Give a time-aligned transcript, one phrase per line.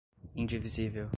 [0.35, 1.09] indivisível